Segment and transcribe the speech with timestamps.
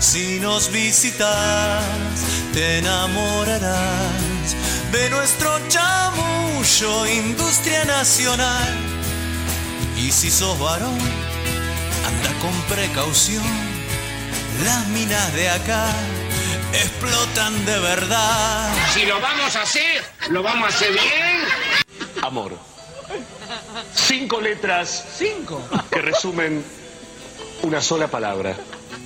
[0.00, 1.84] Si nos visitas,
[2.54, 4.56] te enamorarás
[4.92, 8.76] de nuestro chamullo, industria nacional.
[9.98, 10.98] Y si sos varón,
[12.06, 13.44] anda con precaución.
[14.64, 15.86] Las minas de acá
[16.72, 18.72] explotan de verdad.
[18.94, 22.22] Si lo vamos a hacer, lo vamos a hacer bien.
[22.22, 22.58] Amor.
[23.94, 25.04] Cinco letras.
[25.18, 25.62] Cinco.
[25.90, 26.64] Que resumen
[27.62, 28.56] una sola palabra.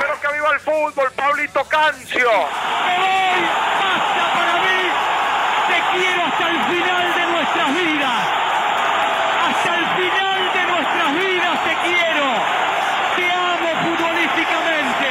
[0.00, 2.30] Pero que viva el fútbol, Pablito Cancio.
[2.86, 3.40] Me voy,
[3.80, 4.80] basta para mí.
[5.70, 8.20] Te quiero hasta el final de nuestras vidas.
[9.46, 12.26] Hasta el final de nuestras vidas te quiero.
[13.16, 15.08] Te amo futbolísticamente.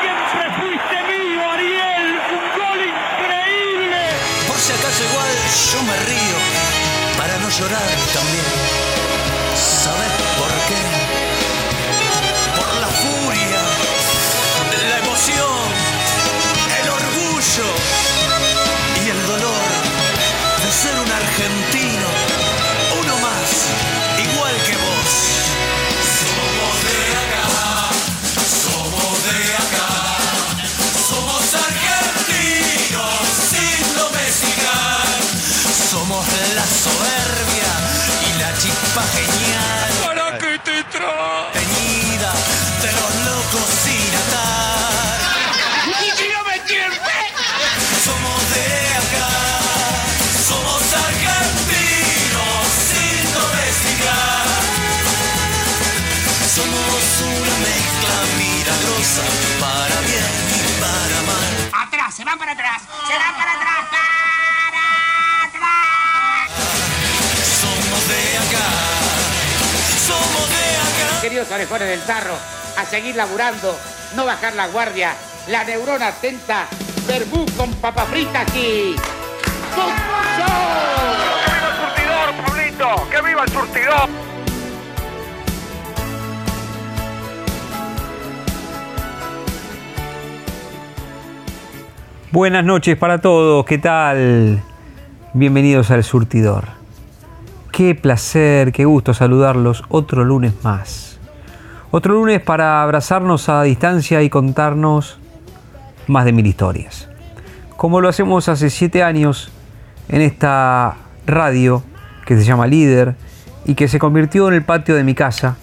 [0.00, 2.08] Siempre fuiste mío, Ariel.
[2.36, 4.00] Un gol increíble.
[4.48, 5.34] Por si acaso igual
[5.72, 6.38] yo me río
[7.18, 7.95] para no llorar
[62.38, 62.82] Para atrás.
[63.08, 63.86] Se van para atrás.
[63.90, 66.50] Para atrás.
[67.60, 68.68] Somos de acá,
[70.06, 71.20] somos de acá.
[71.22, 72.36] Queridos orejones del tarro,
[72.76, 73.78] a seguir laburando,
[74.14, 75.16] no bajar la guardia,
[75.48, 76.66] la neurona atenta,
[77.06, 78.94] verbú con papa frita aquí.
[79.74, 79.94] ¡Fútbol!
[81.46, 83.08] ¡Que viva el surtidor, Pablito!
[83.10, 84.25] ¡Que viva el surtidor!
[92.32, 94.60] Buenas noches para todos, ¿qué tal?
[95.32, 96.64] Bienvenidos al Surtidor.
[97.70, 101.20] Qué placer, qué gusto saludarlos otro lunes más.
[101.92, 105.20] Otro lunes para abrazarnos a distancia y contarnos
[106.08, 107.08] más de mil historias.
[107.76, 109.52] Como lo hacemos hace siete años
[110.08, 110.96] en esta
[111.28, 111.84] radio
[112.26, 113.14] que se llama Líder
[113.64, 115.58] y que se convirtió en el patio de mi casa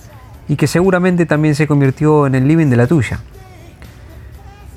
[0.47, 3.19] y que seguramente también se convirtió en el living de la tuya.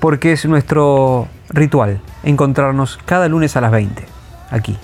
[0.00, 4.04] Porque es nuestro ritual encontrarnos cada lunes a las 20,
[4.50, 4.76] aquí.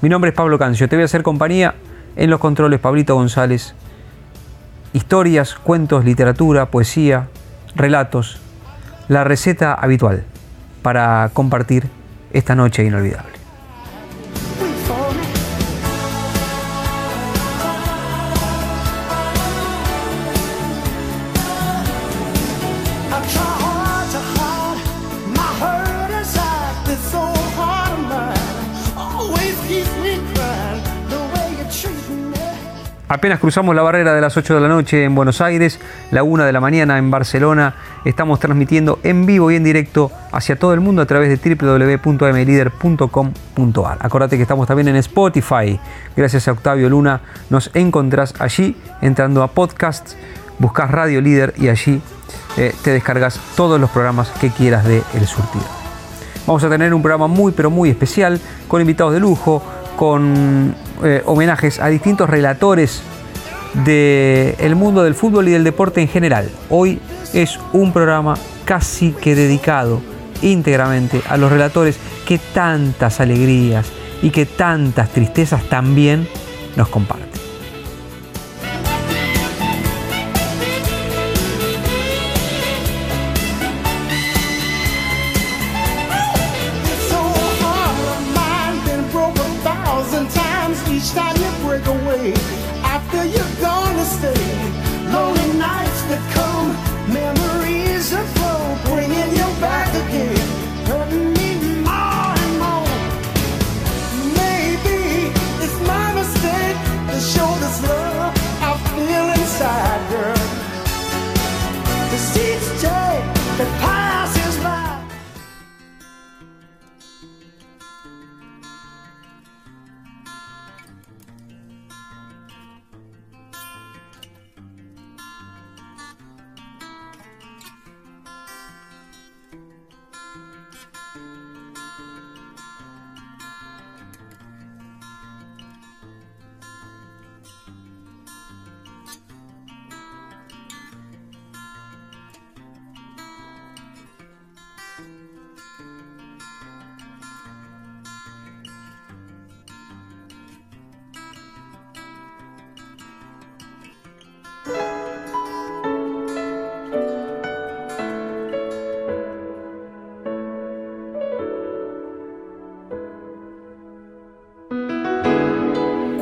[0.00, 1.74] Mi nombre es Pablo Cancio, te voy a hacer compañía
[2.16, 3.74] en los controles Pablito González.
[4.92, 7.28] Historias, cuentos, literatura, poesía,
[7.74, 8.40] relatos,
[9.08, 10.24] la receta habitual
[10.82, 11.88] para compartir
[12.32, 13.43] esta noche inolvidable.
[33.14, 35.78] Apenas cruzamos la barrera de las 8 de la noche en Buenos Aires,
[36.10, 40.56] la 1 de la mañana en Barcelona, estamos transmitiendo en vivo y en directo hacia
[40.56, 43.98] todo el mundo a través de www.mlider.com.ar.
[44.00, 45.78] Acordate que estamos también en Spotify.
[46.16, 47.20] Gracias a Octavio Luna
[47.50, 50.16] nos encontrás allí entrando a podcasts,
[50.58, 52.02] buscas Radio Líder y allí
[52.56, 55.66] eh, te descargas todos los programas que quieras de El Surtido.
[56.48, 59.62] Vamos a tener un programa muy pero muy especial con invitados de lujo,
[59.94, 63.02] con eh, homenajes a distintos relatores
[63.84, 66.48] del mundo del fútbol y del deporte en general.
[66.70, 67.00] Hoy
[67.32, 70.00] es un programa casi que dedicado
[70.42, 73.86] íntegramente a los relatores que tantas alegrías
[74.22, 76.28] y que tantas tristezas también
[76.76, 77.23] nos comparten.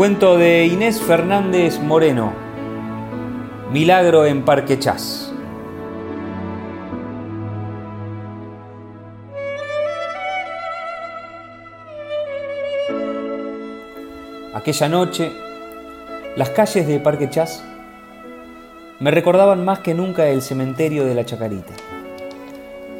[0.02, 2.32] Cuento de Inés Fernández Moreno.
[3.70, 5.32] Milagro en Parque Chas.
[14.52, 15.30] Aquella noche,
[16.34, 17.62] las calles de Parque Chas
[18.98, 21.74] me recordaban más que nunca el cementerio de la Chacarita.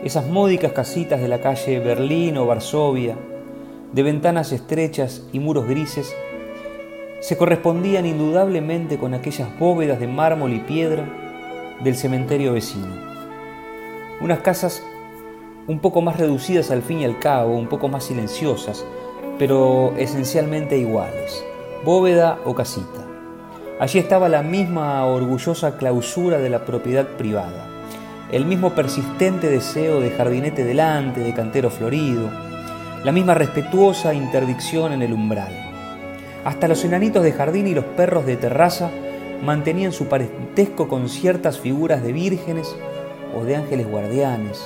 [0.04, 3.16] Esas módicas casitas de la calle Berlín o Varsovia,
[3.92, 6.14] de ventanas estrechas y muros grises,
[7.32, 11.08] se correspondían indudablemente con aquellas bóvedas de mármol y piedra
[11.82, 12.94] del cementerio vecino.
[14.20, 14.82] Unas casas
[15.66, 18.84] un poco más reducidas al fin y al cabo, un poco más silenciosas,
[19.38, 21.42] pero esencialmente iguales,
[21.86, 23.06] bóveda o casita.
[23.80, 27.66] Allí estaba la misma orgullosa clausura de la propiedad privada,
[28.30, 32.28] el mismo persistente deseo de jardinete delante, de cantero florido,
[33.04, 35.61] la misma respetuosa interdicción en el umbral.
[36.44, 38.90] Hasta los enanitos de jardín y los perros de terraza
[39.42, 42.74] mantenían su parentesco con ciertas figuras de vírgenes
[43.36, 44.64] o de ángeles guardianes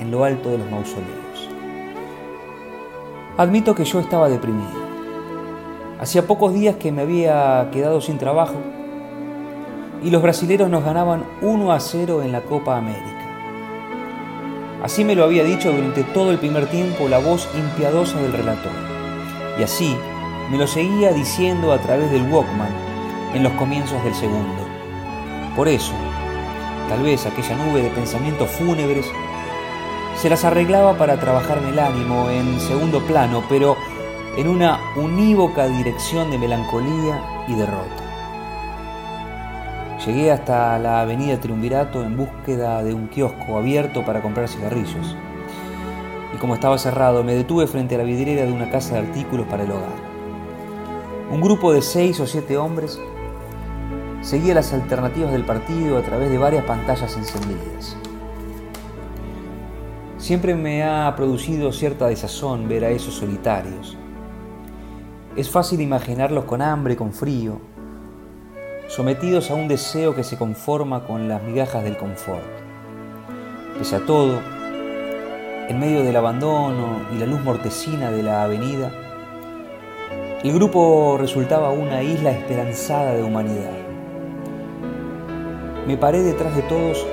[0.00, 1.48] en lo alto de los mausoleos.
[3.36, 4.88] Admito que yo estaba deprimido.
[6.00, 8.54] Hacía pocos días que me había quedado sin trabajo
[10.02, 13.02] y los brasileros nos ganaban 1 a 0 en la Copa América.
[14.82, 18.72] Así me lo había dicho durante todo el primer tiempo la voz impiadosa del relator.
[19.58, 19.96] Y así,
[20.50, 22.72] me lo seguía diciendo a través del Walkman
[23.34, 24.62] en los comienzos del segundo.
[25.54, 25.92] Por eso,
[26.88, 29.06] tal vez aquella nube de pensamientos fúnebres
[30.16, 33.76] se las arreglaba para trabajarme el ánimo en segundo plano, pero
[34.36, 38.04] en una unívoca dirección de melancolía y derrota.
[40.04, 45.16] Llegué hasta la avenida Triunvirato en búsqueda de un kiosco abierto para comprar cigarrillos.
[46.34, 49.46] Y como estaba cerrado, me detuve frente a la vidriera de una casa de artículos
[49.46, 50.07] para el hogar.
[51.30, 52.98] Un grupo de seis o siete hombres
[54.22, 57.96] seguía las alternativas del partido a través de varias pantallas encendidas.
[60.16, 63.98] Siempre me ha producido cierta desazón ver a esos solitarios.
[65.36, 67.60] Es fácil imaginarlos con hambre, con frío,
[68.88, 72.42] sometidos a un deseo que se conforma con las migajas del confort.
[73.78, 74.40] Pese a todo,
[75.68, 79.07] en medio del abandono y la luz mortecina de la avenida,
[80.44, 83.72] el grupo resultaba una isla esperanzada de humanidad.
[85.84, 87.04] Me paré detrás de todos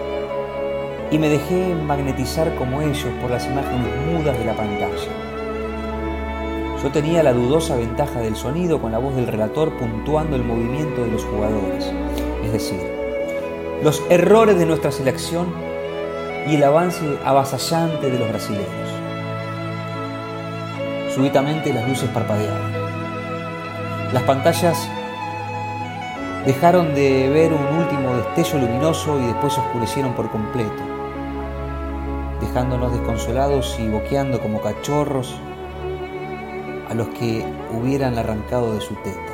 [1.09, 5.11] y me dejé magnetizar como ellos por las imágenes mudas de la pantalla.
[6.83, 11.03] Yo tenía la dudosa ventaja del sonido con la voz del relator puntuando el movimiento
[11.03, 11.91] de los jugadores,
[12.43, 12.79] es decir,
[13.83, 15.47] los errores de nuestra selección
[16.47, 18.89] y el avance avasallante de los brasileños.
[21.15, 22.74] Súbitamente las luces parpadearon.
[24.15, 24.89] Las pantallas
[26.45, 30.81] dejaron de ver un último destello luminoso y después oscurecieron por completo,
[32.39, 35.35] dejándonos desconsolados y boqueando como cachorros
[36.89, 39.33] a los que hubieran arrancado de su teta.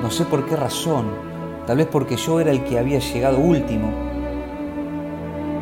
[0.00, 1.10] No sé por qué razón,
[1.66, 3.92] tal vez porque yo era el que había llegado último,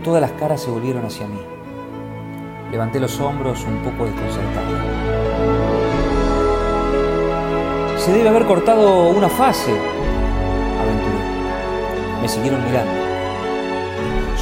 [0.05, 1.41] todas las caras se volvieron hacia mí.
[2.71, 5.10] Levanté los hombros un poco desconcertado.
[8.01, 9.71] Se debe haber cortado una fase,
[10.81, 12.23] aventuré.
[12.23, 12.93] Me siguieron mirando.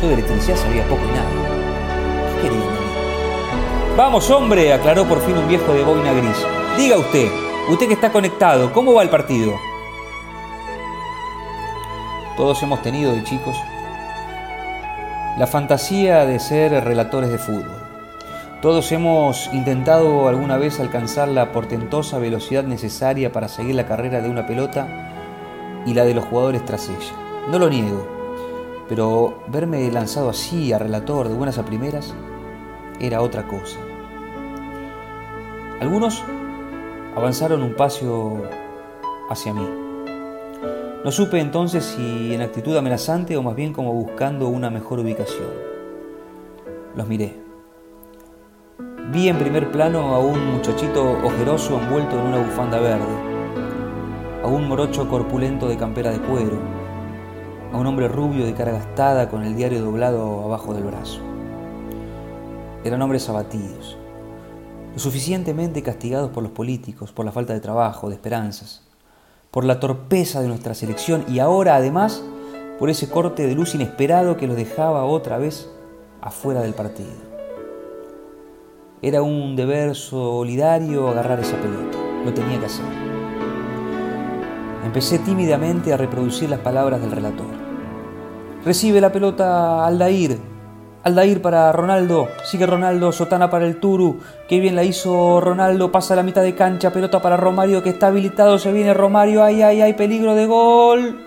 [0.01, 1.29] Yo de electricidad sabía poco y nada.
[2.41, 2.51] ¿Qué?
[3.97, 6.37] Vamos, hombre, aclaró por fin un viejo de boina gris.
[6.77, 7.29] Diga usted,
[7.69, 9.55] usted que está conectado, ¿cómo va el partido?
[12.37, 13.57] Todos hemos tenido de chicos
[15.37, 17.88] la fantasía de ser relatores de fútbol.
[18.61, 24.29] Todos hemos intentado alguna vez alcanzar la portentosa velocidad necesaria para seguir la carrera de
[24.29, 27.47] una pelota y la de los jugadores tras ella.
[27.53, 28.05] No lo niego,
[28.89, 32.13] pero verme lanzado así a relator de buenas a primeras
[32.99, 33.79] era otra cosa.
[35.81, 36.25] Algunos
[37.15, 38.43] avanzaron un paso
[39.31, 39.69] hacia mí.
[41.05, 45.47] No supe entonces si en actitud amenazante o más bien como buscando una mejor ubicación.
[46.97, 47.48] Los miré.
[49.11, 53.07] Vi en primer plano a un muchachito ojeroso envuelto en una bufanda verde,
[54.45, 56.59] a un morocho corpulento de campera de cuero,
[57.73, 61.23] a un hombre rubio de cara gastada con el diario doblado abajo del brazo.
[62.85, 63.97] Eran hombres abatidos,
[64.93, 68.83] lo suficientemente castigados por los políticos, por la falta de trabajo, de esperanzas,
[69.51, 72.23] por la torpeza de nuestra selección y ahora además
[72.79, 75.71] por ese corte de luz inesperado que los dejaba otra vez
[76.21, 77.28] afuera del partido.
[79.01, 82.85] Era un deber solidario agarrar esa pelota, lo tenía que hacer.
[84.85, 87.47] Empecé tímidamente a reproducir las palabras del relator.
[88.65, 90.39] Recibe la pelota Aldair,
[91.05, 96.17] Aldair para Ronaldo, sigue Ronaldo, Sotana para el Turu, qué bien la hizo Ronaldo, pasa
[96.17, 99.81] la mitad de cancha, pelota para Romario que está habilitado, se viene Romario, ay, ay,
[99.81, 101.25] ay, peligro de gol.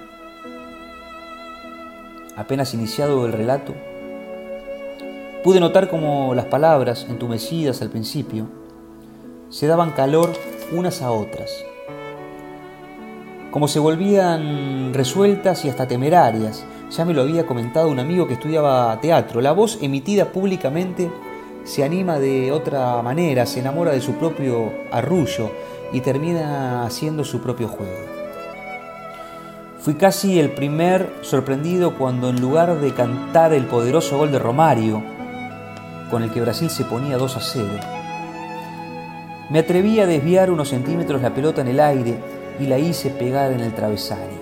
[2.36, 3.74] Apenas iniciado el relato,
[5.44, 8.48] pude notar como las palabras, entumecidas al principio,
[9.50, 10.32] se daban calor
[10.72, 11.66] unas a otras,
[13.52, 18.34] como se volvían resueltas y hasta temerarias, ya me lo había comentado un amigo que
[18.34, 19.42] estudiaba teatro.
[19.42, 21.10] La voz emitida públicamente
[21.64, 25.52] se anima de otra manera, se enamora de su propio arrullo
[25.92, 27.94] y termina haciendo su propio juego.
[29.80, 35.02] Fui casi el primer sorprendido cuando en lugar de cantar el poderoso gol de Romario,
[36.12, 37.68] con el que Brasil se ponía 2 a 0,
[39.50, 42.20] me atreví a desviar unos centímetros la pelota en el aire
[42.60, 44.42] y la hice pegar en el travesaño.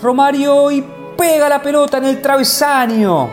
[0.00, 0.84] Romario y
[1.16, 3.28] pega la pelota en el travesaño,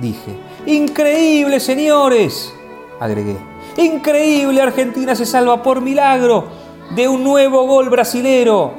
[0.00, 0.36] dije.
[0.66, 2.52] Increíble, señores,
[3.00, 3.36] agregué.
[3.76, 6.44] Increíble, Argentina se salva por milagro
[6.94, 8.74] de un nuevo gol brasilero.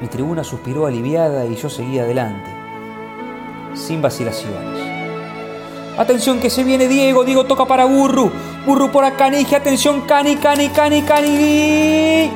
[0.00, 2.50] Mi tribuna suspiró aliviada y yo seguí adelante,
[3.74, 4.81] sin vacilaciones.
[5.98, 8.30] Atención que se viene Diego, Diego toca para Burru,
[8.66, 12.30] Burru por acá, Canige, atención, Cani, Cani, Cani, Cani.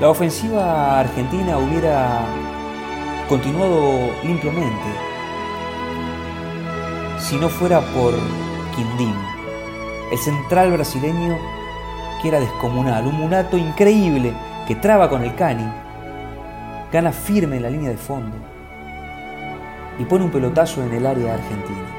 [0.00, 2.20] La ofensiva argentina hubiera
[3.28, 5.12] continuado limpiamente
[7.18, 8.12] si no fuera por
[8.74, 9.14] Quindim,
[10.10, 11.38] el central brasileño
[12.20, 14.34] que era descomunal, un munato increíble
[14.66, 15.66] que traba con el cani,
[16.92, 18.36] gana firme en la línea de fondo
[19.98, 21.91] y pone un pelotazo en el área argentina.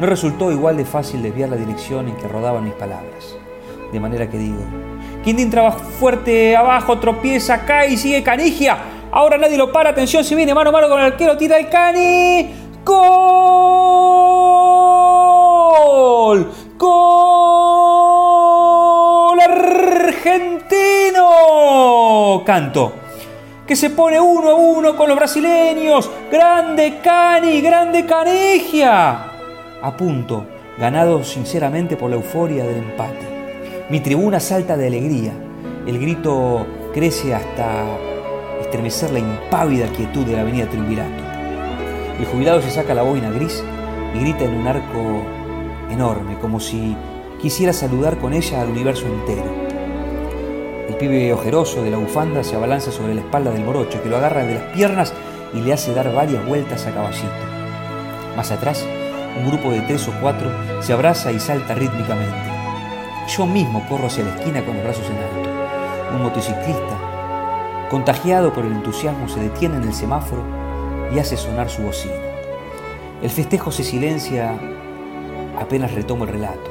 [0.00, 3.36] No resultó igual de fácil desviar la dirección en que rodaban mis palabras.
[3.92, 4.60] De manera que digo,
[5.24, 8.78] Quintín trabaja fuerte abajo, tropieza, cae y sigue Canigia.
[9.10, 11.68] Ahora nadie lo para, atención, se viene mano a mano con el arquero, tira el
[11.68, 12.54] Cani.
[12.84, 12.96] ¡Gol!
[16.76, 16.96] ¡Gol
[19.40, 21.24] argentino!
[22.44, 22.92] Canto.
[23.66, 26.08] Que se pone uno a uno con los brasileños.
[26.30, 27.60] ¡Grande Cani!
[27.60, 29.25] ¡Grande Canigia!
[29.86, 30.44] A punto,
[30.80, 33.84] ganado sinceramente por la euforia del empate.
[33.88, 35.32] Mi tribuna salta de alegría.
[35.86, 37.84] El grito crece hasta
[38.60, 41.22] estremecer la impávida quietud de la avenida Triunvirato.
[42.18, 43.62] El jubilado se saca la boina gris
[44.12, 45.22] y grita en un arco
[45.88, 46.96] enorme, como si
[47.40, 49.44] quisiera saludar con ella al universo entero.
[50.88, 54.16] El pibe ojeroso de la bufanda se abalanza sobre la espalda del morocho, que lo
[54.16, 55.14] agarra de las piernas
[55.54, 57.30] y le hace dar varias vueltas a caballito.
[58.36, 58.84] Más atrás,
[59.36, 60.50] un grupo de tres o cuatro
[60.80, 62.36] se abraza y salta rítmicamente.
[63.28, 66.14] Yo mismo corro hacia la esquina con los brazos en alto.
[66.14, 70.42] Un motociclista, contagiado por el entusiasmo, se detiene en el semáforo
[71.14, 72.14] y hace sonar su bocina.
[73.22, 74.58] El festejo se silencia
[75.58, 76.70] apenas retomo el relato,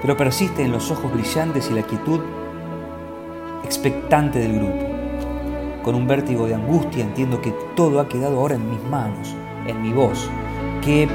[0.00, 2.20] pero persiste en los ojos brillantes y la quietud
[3.64, 4.86] expectante del grupo.
[5.82, 9.34] Con un vértigo de angustia entiendo que todo ha quedado ahora en mis manos,
[9.66, 10.30] en mi voz,
[10.84, 11.08] que,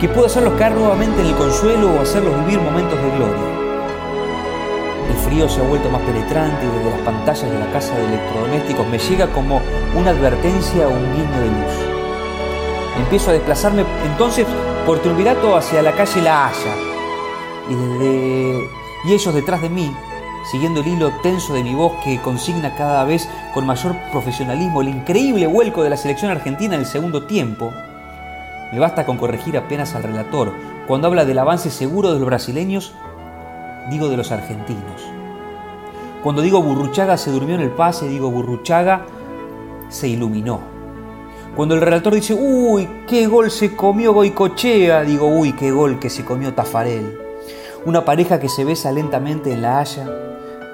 [0.00, 3.58] que puedo hacerlos caer nuevamente en el consuelo o hacerlos vivir momentos de gloria.
[5.10, 8.04] El frío se ha vuelto más penetrante y desde las pantallas de la casa de
[8.04, 9.60] electrodomésticos me llega como
[9.96, 11.88] una advertencia o un guiño de luz.
[12.98, 14.46] Empiezo a desplazarme entonces
[14.86, 16.74] por Triunvirato hacia la calle La Haya.
[17.68, 18.68] Y, desde...
[19.04, 19.92] y ellos detrás de mí,
[20.50, 24.88] siguiendo el hilo tenso de mi voz que consigna cada vez con mayor profesionalismo el
[24.88, 27.72] increíble vuelco de la selección argentina en el segundo tiempo,
[28.72, 30.52] me basta con corregir apenas al relator.
[30.86, 32.92] Cuando habla del avance seguro de los brasileños,
[33.90, 35.02] digo de los argentinos.
[36.22, 39.06] Cuando digo Burruchaga se durmió en el pase, digo Burruchaga
[39.88, 40.60] se iluminó.
[41.56, 46.10] Cuando el relator dice, uy, qué gol se comió Goicochea, digo, uy, qué gol que
[46.10, 47.18] se comió Tafarel.
[47.84, 50.06] Una pareja que se besa lentamente en la haya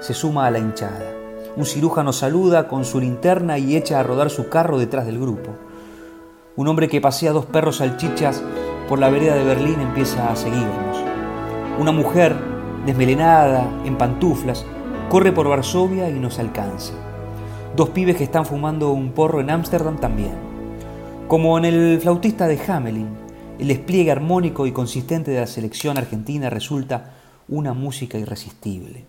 [0.01, 1.13] se suma a la hinchada.
[1.55, 5.51] Un cirujano saluda con su linterna y echa a rodar su carro detrás del grupo.
[6.57, 8.41] Un hombre que pasea dos perros salchichas
[8.87, 10.97] por la vereda de Berlín empieza a seguirnos.
[11.77, 12.33] Una mujer,
[12.85, 14.65] desmelenada, en pantuflas,
[15.09, 16.93] corre por Varsovia y nos alcanza.
[17.75, 20.35] Dos pibes que están fumando un porro en Ámsterdam también.
[21.27, 23.09] Como en el flautista de Hamelin,
[23.59, 27.15] el despliegue armónico y consistente de la selección argentina resulta
[27.49, 29.05] una música irresistible.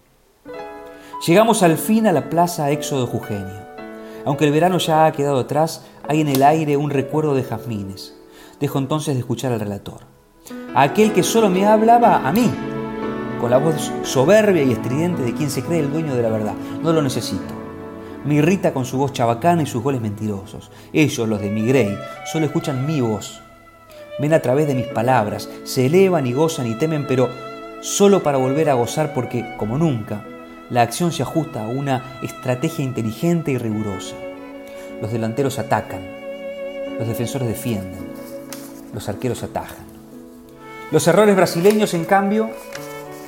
[1.25, 3.67] Llegamos al fin a la plaza Éxodo Jugenio.
[4.25, 8.15] Aunque el verano ya ha quedado atrás, hay en el aire un recuerdo de jazmines.
[8.61, 10.01] Dejo entonces de escuchar al relator.
[10.75, 12.51] Aquel que solo me hablaba a mí,
[13.41, 16.55] con la voz soberbia y estridente de quien se cree el dueño de la verdad.
[16.83, 17.55] No lo necesito.
[18.25, 20.71] Me irrita con su voz chabacana y sus goles mentirosos.
[20.93, 21.97] Ellos, los de Migrey,
[22.31, 23.41] solo escuchan mi voz.
[24.19, 27.29] Ven a través de mis palabras, se elevan y gozan y temen, pero
[27.83, 30.25] solo para volver a gozar porque, como nunca,
[30.71, 34.17] la acción se ajusta a una estrategia inteligente y rigurosa.
[35.01, 36.01] Los delanteros atacan,
[36.99, 38.07] los defensores defienden,
[38.95, 39.85] los arqueros atajan.
[40.91, 42.49] Los errores brasileños, en cambio,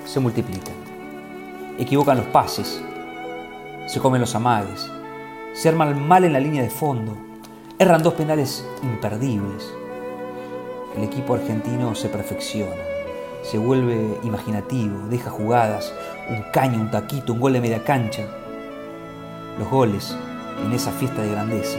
[0.07, 0.75] se multiplican.
[1.79, 2.81] Equivocan los pases,
[3.87, 4.91] se comen los amagues,
[5.53, 7.17] se arman mal en la línea de fondo,
[7.79, 9.71] erran dos penales imperdibles.
[10.97, 12.83] El equipo argentino se perfecciona,
[13.43, 15.93] se vuelve imaginativo, deja jugadas,
[16.31, 18.27] un caño, un taquito, un gol de media cancha.
[19.59, 20.17] Los goles,
[20.65, 21.79] en esa fiesta de grandeza,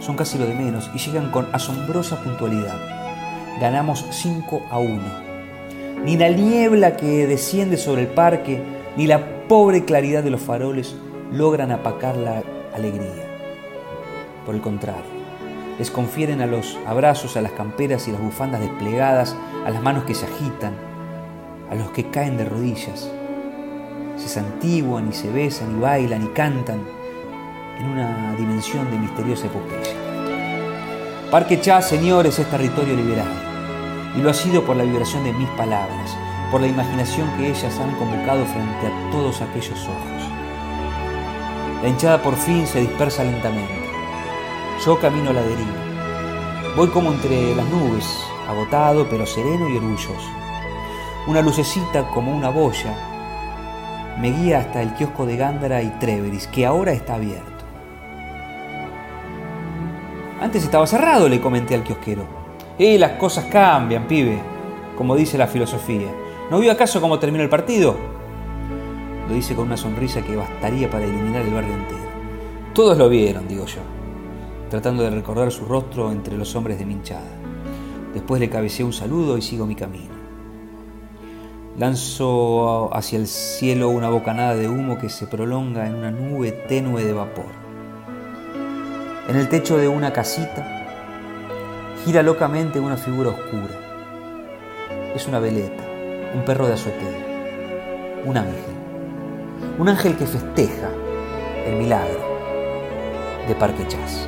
[0.00, 2.78] son casi lo de menos y llegan con asombrosa puntualidad.
[3.60, 5.00] Ganamos 5 a 1.
[6.04, 8.62] Ni la niebla que desciende sobre el parque,
[8.96, 10.94] ni la pobre claridad de los faroles
[11.30, 12.42] logran apacar la
[12.74, 13.26] alegría.
[14.46, 15.20] Por el contrario,
[15.78, 20.04] les confieren a los abrazos, a las camperas y las bufandas desplegadas, a las manos
[20.04, 20.72] que se agitan,
[21.70, 23.10] a los que caen de rodillas,
[24.16, 26.80] se santiguan y se besan y bailan y cantan
[27.80, 29.94] en una dimensión de misteriosa epopeya.
[31.30, 33.30] Parque Chá, señores, es territorio liberado,
[34.16, 36.16] y lo ha sido por la vibración de mis palabras,
[36.50, 40.22] por la imaginación que ellas han convocado frente a todos aquellos ojos.
[41.82, 43.88] La hinchada por fin se dispersa lentamente.
[44.84, 46.74] Yo camino a la deriva.
[46.76, 48.06] Voy como entre las nubes,
[48.46, 50.30] agotado pero sereno y orgulloso.
[51.26, 52.94] Una lucecita como una boya
[54.18, 57.59] me guía hasta el kiosco de Gándara y Treveris, que ahora está abierto.
[60.40, 62.24] Antes estaba cerrado, le comenté al kiosquero.
[62.78, 64.40] Eh, las cosas cambian, pibe.
[64.96, 66.08] como dice la filosofía.
[66.50, 67.94] ¿No vio acaso cómo terminó el partido?
[69.28, 72.10] Lo dice con una sonrisa que bastaría para iluminar el barrio entero.
[72.72, 73.80] Todos lo vieron, digo yo,
[74.70, 77.30] tratando de recordar su rostro entre los hombres de minchada.
[78.14, 80.14] Después le cabeceé un saludo y sigo mi camino.
[81.78, 87.04] Lanzo hacia el cielo una bocanada de humo que se prolonga en una nube tenue
[87.04, 87.69] de vapor.
[89.30, 90.66] En el techo de una casita
[92.04, 93.78] gira locamente una figura oscura.
[95.14, 95.84] Es una veleta,
[96.34, 98.74] un perro de azotea, un ángel.
[99.78, 100.88] Un ángel que festeja
[101.64, 102.18] el milagro
[103.46, 104.26] de Parque Chas.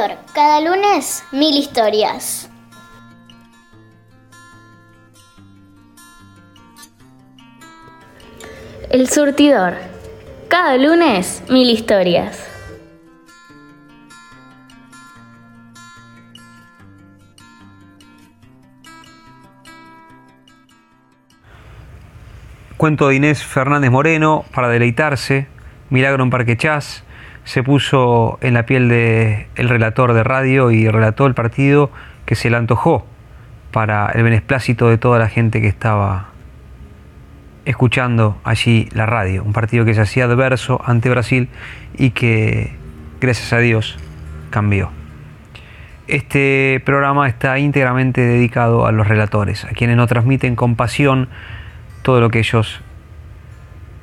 [0.00, 2.48] Cada lunes mil historias.
[8.88, 9.74] El surtidor,
[10.48, 12.48] cada lunes mil historias.
[22.78, 25.46] Cuento de Inés Fernández Moreno para deleitarse,
[25.90, 27.04] Milagro en Parque Chas,
[27.50, 31.90] se puso en la piel del el relator de radio y relató el partido
[32.24, 33.04] que se le antojó
[33.72, 36.28] para el beneplácito de toda la gente que estaba
[37.64, 39.42] escuchando allí la radio.
[39.42, 41.48] Un partido que se hacía adverso ante Brasil
[41.98, 42.72] y que,
[43.20, 43.98] gracias a Dios,
[44.50, 44.92] cambió.
[46.06, 51.28] Este programa está íntegramente dedicado a los relatores, a quienes nos transmiten con pasión
[52.02, 52.80] todo lo que ellos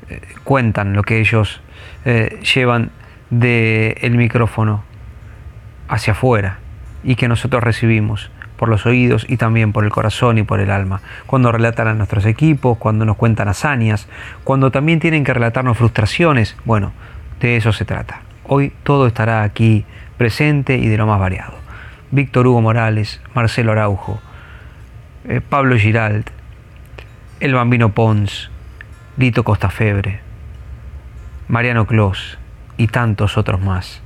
[0.10, 1.62] eh, cuentan, lo que ellos
[2.03, 2.91] eh, llevan
[3.29, 4.83] del micrófono
[5.87, 6.59] hacia afuera
[7.03, 10.71] y que nosotros recibimos por los oídos y también por el corazón y por el
[10.71, 11.01] alma.
[11.25, 14.07] Cuando relatan a nuestros equipos, cuando nos cuentan hazañas,
[14.43, 16.91] cuando también tienen que relatarnos frustraciones, bueno,
[17.39, 18.21] de eso se trata.
[18.43, 19.85] Hoy todo estará aquí
[20.17, 21.53] presente y de lo más variado.
[22.09, 24.19] Víctor Hugo Morales, Marcelo Araujo,
[25.25, 26.29] eh, Pablo Giralt,
[27.39, 28.49] el Bambino Pons,
[29.17, 30.21] Lito Costafebre,
[31.47, 32.39] Mariano Clos
[32.77, 34.01] y tantos otros más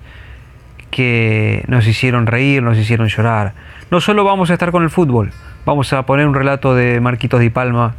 [0.92, 3.54] que nos hicieron reír, nos hicieron llorar.
[3.90, 5.32] No solo vamos a estar con el fútbol,
[5.66, 7.96] vamos a poner un relato de Marquitos Di Palma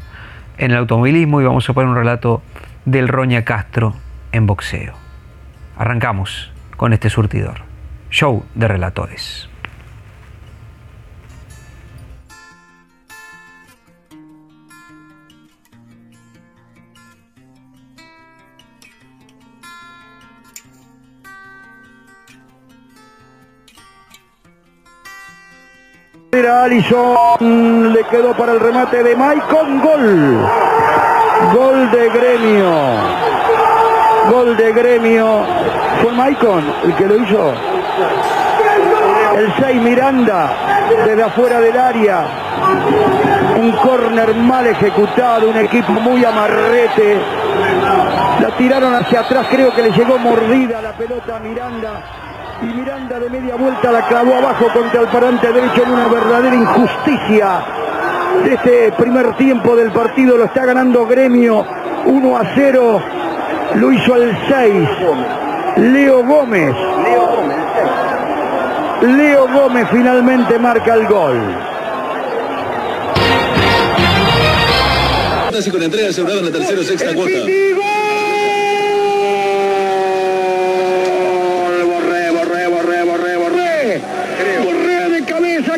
[0.59, 2.43] en el automovilismo y vamos a poner un relato
[2.85, 3.95] del Roña Castro
[4.31, 4.95] en boxeo.
[5.77, 7.63] Arrancamos con este surtidor.
[8.11, 9.52] Show de relatores.
[26.35, 30.49] Era Alison, le quedó para el remate de Maicon, gol.
[31.53, 32.73] Gol de gremio.
[34.31, 35.45] Gol de gremio.
[36.01, 37.53] Fue Maicon el que lo hizo.
[39.37, 40.57] El 6 Miranda,
[41.05, 42.25] desde afuera del área.
[43.61, 47.21] Un córner mal ejecutado, un equipo muy amarrete.
[48.41, 52.23] La tiraron hacia atrás, creo que le llegó mordida la pelota a Miranda
[52.63, 56.55] y Miranda de media vuelta la clavó abajo contra el parante derecho en una verdadera
[56.55, 57.65] injusticia
[58.45, 60.37] de este primer tiempo del partido.
[60.37, 61.67] Lo está ganando Gremio
[62.07, 63.03] 1 a 0.
[63.75, 64.89] Lo hizo al 6.
[65.93, 66.75] Leo Gómez.
[69.03, 71.39] Leo Gómez finalmente marca el gol.
[75.71, 77.39] con entrega asegurada en la tercera o sexta cuota.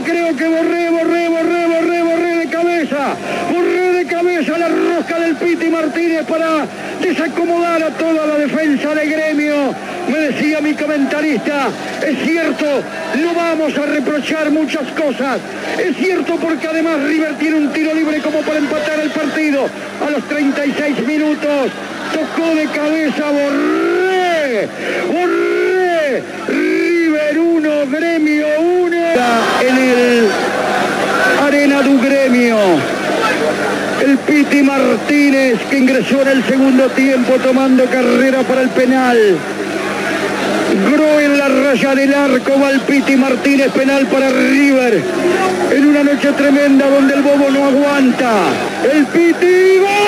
[0.03, 3.17] creo que borré, borré, borré, borré, borré de cabeza.
[3.53, 5.69] Borré de cabeza la rosca del Piti
[6.05, 6.67] Martínez para
[7.01, 9.75] desacomodar a toda la defensa de gremio.
[10.09, 11.69] Me decía mi comentarista,
[12.07, 12.67] es cierto,
[13.23, 15.39] no vamos a reprochar muchas cosas.
[15.79, 19.67] Es cierto porque además River tiene un tiro libre como para empatar el partido.
[20.07, 21.71] A los 36 minutos
[22.13, 24.69] tocó de cabeza, borré,
[25.09, 26.23] borré.
[26.49, 28.97] River 1, Gremio 1
[29.67, 30.29] en el
[31.41, 32.94] Arena du Gremio.
[34.05, 39.17] El Piti Martínez que ingresó en el segundo tiempo tomando carrera para el penal.
[40.91, 45.03] Gro en la raya del arco va el Piti Martínez, penal para River.
[45.75, 48.31] En una noche tremenda donde el bobo no aguanta.
[48.93, 50.05] El Piti va.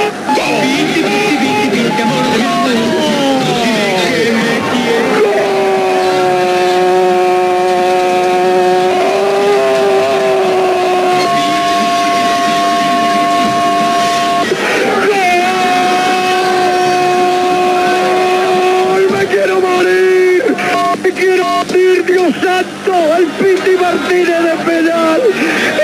[22.07, 25.21] Dios santo, el Piti Martínez de penal.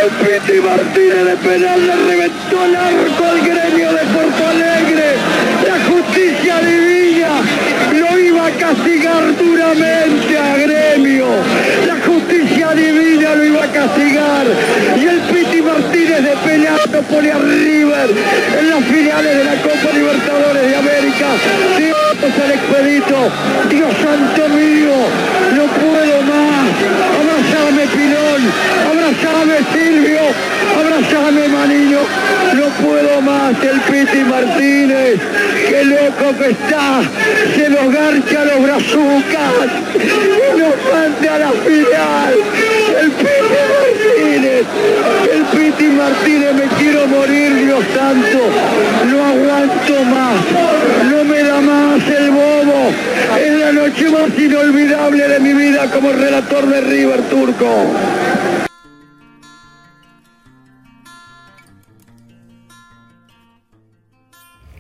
[0.03, 0.61] El Piti
[1.23, 5.15] De penal le reventó el arco al gremio de Porto Alegre.
[5.65, 7.29] La justicia divina
[7.93, 11.27] lo iba a castigar duramente a gremio.
[11.87, 14.47] La justicia divina lo iba a castigar.
[15.01, 18.11] Y el Piti Martínez de penal lo pone River
[18.59, 21.27] en las finales de la Copa Libertadores de América.
[21.79, 23.31] Dios al expedito.
[23.71, 24.93] Dios santo mío.
[26.73, 28.43] Abrazame Pilón,
[28.91, 30.21] abrazame Silvio,
[30.79, 32.01] abrazame Manillo.
[32.55, 35.21] No puedo más el Piti Martínez.
[35.69, 37.03] Qué loco que está.
[37.55, 39.53] Se nos garcha los brazucas
[40.57, 42.72] nos manda a la final.
[43.03, 43.35] El Piti
[44.31, 44.67] Martínez,
[45.33, 48.39] el Piti Martínez, me quiero morir, Dios santo.
[49.11, 50.37] No aguanto más.
[51.11, 52.93] No me da más el bobo.
[53.41, 57.87] Es la noche más inolvidable de mi vida como relator de River Turco.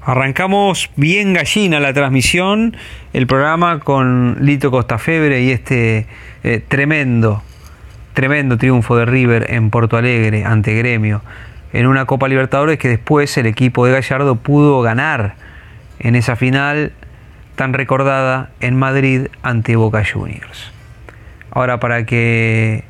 [0.04, 2.76] Arrancamos bien gallina la transmisión,
[3.12, 6.06] el programa con Lito Costafebre y este
[6.42, 7.42] eh, tremendo,
[8.14, 11.22] tremendo triunfo de River en Porto Alegre ante Gremio,
[11.72, 15.34] en una Copa Libertadores que después el equipo de Gallardo pudo ganar
[15.98, 16.92] en esa final
[17.56, 20.72] tan recordada en Madrid ante Boca Juniors.
[21.50, 22.84] Ahora para que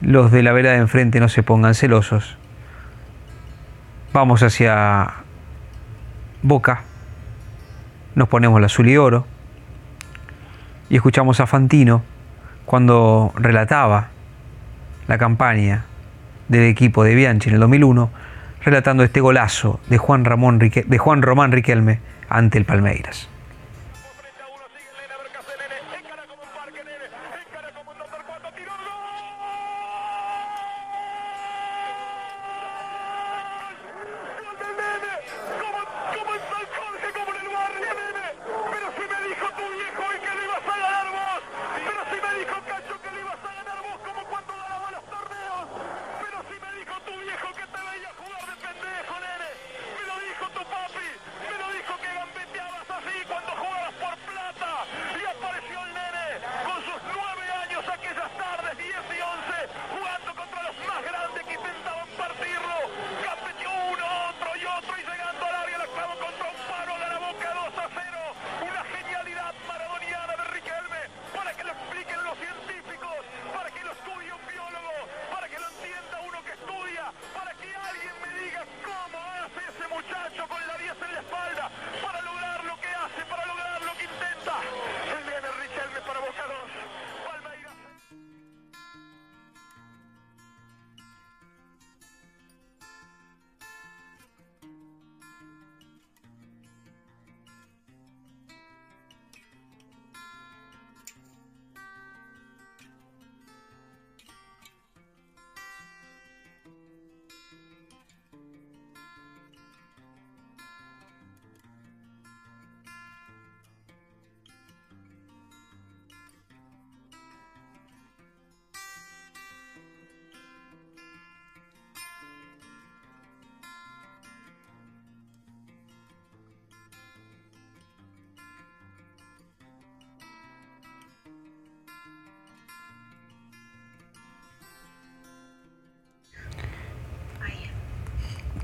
[0.00, 2.36] los de la vela de enfrente no se pongan celosos,
[4.12, 5.14] vamos hacia
[6.42, 6.82] Boca,
[8.14, 9.26] nos ponemos el azul y oro
[10.88, 12.02] y escuchamos a Fantino
[12.64, 14.10] cuando relataba
[15.08, 15.84] la campaña
[16.48, 18.10] del equipo de Bianchi en el 2001,
[18.64, 23.28] relatando este golazo de Juan, Ramón de Juan Román Riquelme ante el Palmeiras.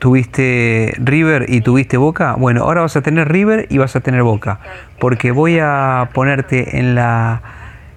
[0.02, 4.24] Tuviste River y tuviste Boca, bueno, ahora vas a tener River y vas a tener
[4.24, 4.58] Boca,
[4.98, 7.40] porque voy a ponerte en la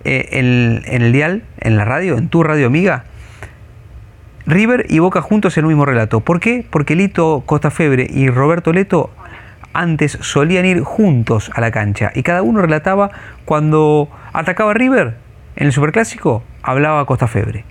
[0.04, 3.06] eh, en, el dial, en la radio, en tu radio amiga,
[4.46, 6.20] River y Boca juntos en el mismo relato.
[6.20, 6.63] ¿Por qué?
[6.70, 9.10] Porque Lito Costafebre y Roberto Leto
[9.74, 13.10] antes solían ir juntos a la cancha y cada uno relataba
[13.46, 15.18] cuando atacaba River
[15.56, 17.65] en el Superclásico, hablaba Costafebre.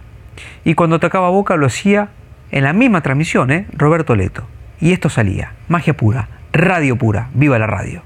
[0.65, 2.09] Y cuando atacaba Boca lo hacía
[2.51, 3.67] en la misma transmisión, ¿eh?
[3.73, 4.45] Roberto Leto.
[4.81, 8.03] Y esto salía, magia pura, radio pura, viva la radio.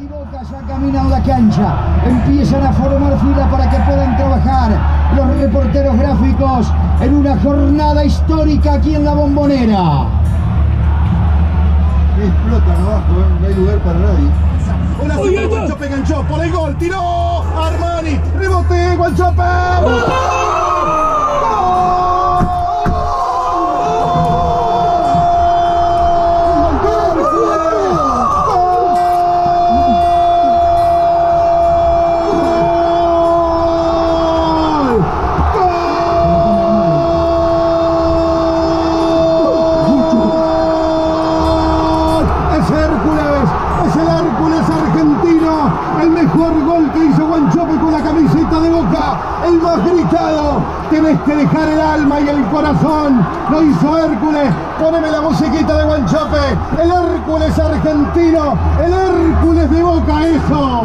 [0.00, 1.74] Y Boca ya caminan la cancha,
[2.06, 4.70] empiezan a formar fila para que puedan trabajar
[5.16, 10.06] los reporteros gráficos en una jornada histórica aquí en la bombonera.
[12.22, 13.40] Explotan abajo, ¿eh?
[13.40, 14.28] no hay lugar para nadie.
[15.02, 19.42] Hola, Uy, Guanchope enganchó por el gol, tiró Armani, rebote, Guanchope.
[19.42, 21.13] mejor
[50.90, 53.26] Tenés que dejar el alma y el corazón.
[53.50, 54.52] Lo hizo Hércules.
[54.78, 56.82] Poneme la musiquita de Guanchope.
[56.82, 58.58] El Hércules argentino.
[58.84, 60.82] El Hércules de Boca, eso.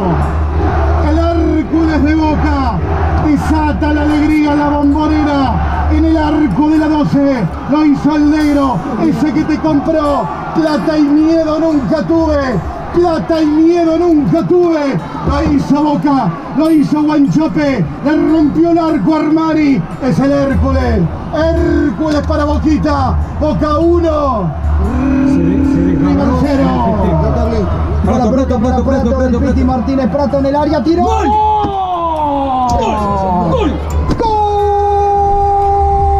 [1.09, 2.79] El Hércules de Boca.
[3.25, 5.87] Desata la alegría la bombonera.
[5.91, 10.27] En el arco de la 12 lo hizo el negro, ese que te compró.
[10.55, 12.59] Plata y miedo nunca tuve
[12.93, 14.97] plata y miedo nunca tuve.
[15.27, 19.81] Lo hizo Boca, lo hizo Guanchope, le rompió el arco a Armani.
[20.01, 21.01] Es el Hércules,
[21.35, 24.51] Hércules para Boquita, Boca 1,
[25.99, 26.59] River 0.
[28.05, 31.03] Para Prato, para Prato, del Piti Martínez, Prato en el área, tiró.
[31.03, 31.27] ¡Gol!
[33.49, 33.73] ¡Gol!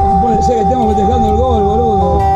[0.04, 2.29] No puede ser que estemos festejando el gol, boludo.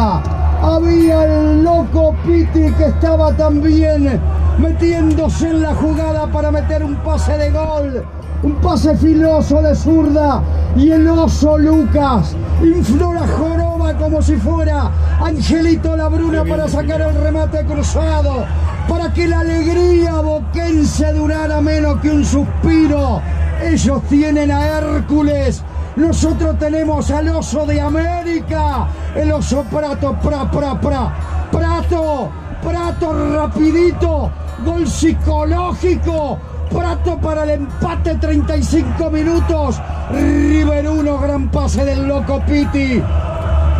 [0.00, 4.18] Había el loco Piti que estaba también
[4.56, 8.02] metiéndose en la jugada para meter un pase de gol.
[8.42, 10.42] Un pase filoso de zurda.
[10.74, 17.14] Y el oso Lucas infló la joroba como si fuera Angelito Labruna para sacar el
[17.16, 18.46] remate cruzado.
[18.88, 23.20] Para que la alegría boquense durara menos que un suspiro.
[23.62, 25.62] Ellos tienen a Hércules.
[25.96, 28.88] Nosotros tenemos al oso de América.
[29.14, 31.14] El oso Prato, pra, pra, pra.
[31.50, 32.30] Prato,
[32.62, 34.30] Prato rapidito.
[34.64, 36.38] Gol psicológico.
[36.70, 39.80] Prato para el empate 35 minutos.
[40.12, 43.02] River 1, gran pase del loco Piti.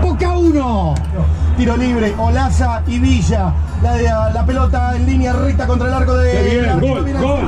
[0.03, 0.95] Boca 1.
[1.57, 3.53] Tiro libre, Olaza y Villa.
[3.83, 6.33] La, la pelota en línea recta contra el arco de.
[6.33, 7.13] Qué bien, gol.
[7.21, 7.41] ¡Gol,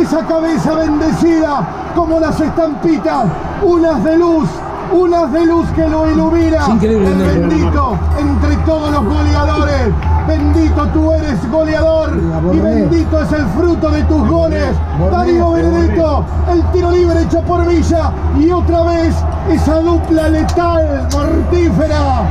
[0.00, 3.26] esa cabeza bendecida como las estampitas,
[3.62, 4.48] unas de luz,
[4.92, 6.66] unas de luz que lo ilumina.
[6.68, 9.92] Increíble, El bendito entre todos los goleadores.
[10.26, 12.18] Bendito tú eres goleador
[12.52, 14.74] y bendito es el fruto de tus goles.
[15.10, 19.14] Darío Benedetto, el tiro libre hecho por Villa y otra vez
[19.50, 22.22] esa dupla letal, mortífera.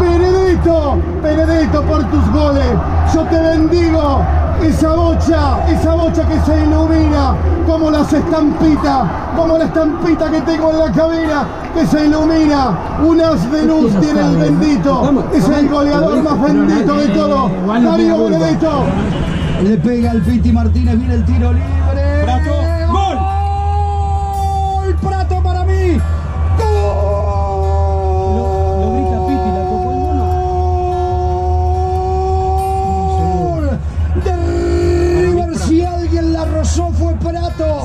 [0.00, 2.66] Benedetto, Benedetto por tus goles.
[3.14, 4.41] Yo te bendigo.
[4.62, 7.34] Esa bocha, esa bocha que se ilumina
[7.66, 11.44] como las estampitas, como la estampita que tengo en la cabina
[11.74, 12.78] que se ilumina.
[13.04, 15.26] Unas de luz tiene el bendito.
[15.34, 17.50] Es el goleador más bendito de todos.
[17.66, 18.84] Darío Benedetto.
[19.62, 21.81] Le pega el Piti Martínez, viene el tiro libre.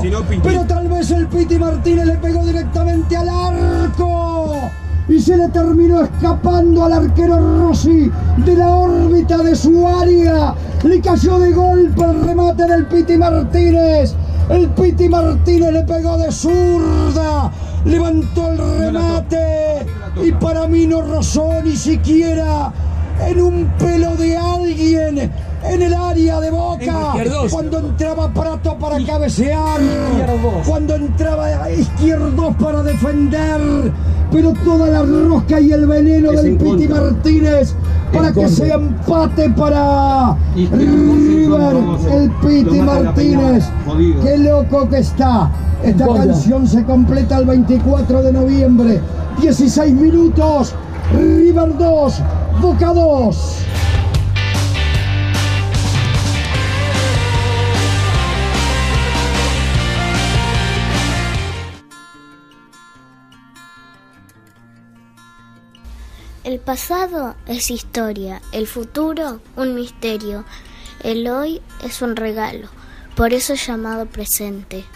[0.00, 0.22] Si no.
[0.42, 4.70] Pero tal vez el Piti Martínez le pegó directamente al arco.
[5.08, 10.54] Y se le terminó escapando al arquero Rossi de la órbita de su área.
[10.84, 14.14] Le cayó de golpe el remate del Piti Martínez.
[14.50, 17.50] El Piti Martínez le pegó de zurda.
[17.84, 19.86] Levantó el remate.
[20.22, 22.72] Y para mí no rozó ni siquiera
[23.26, 25.30] en un pelo de alguien
[25.70, 27.14] en el área de Boca.
[27.50, 29.80] Cuando entraba Prato para cabecear.
[30.66, 33.92] Cuando entraba Izquierdos para defender.
[34.30, 37.00] Pero toda la rosca y el veneno Es del Piti contra.
[37.00, 37.74] Martínez
[38.12, 38.56] para En que contra.
[38.66, 41.76] sea empate para River.
[42.12, 43.64] El Piti Martínez.
[44.22, 45.50] Qué loco que está.
[45.82, 49.00] Esta canción se completa el 24 de noviembre.
[49.40, 50.74] 16 minutos.
[51.12, 52.14] River 2,
[52.60, 53.57] Boca 2.
[66.48, 70.46] El pasado es historia, el futuro un misterio,
[71.04, 72.70] el hoy es un regalo,
[73.14, 74.86] por eso es llamado presente.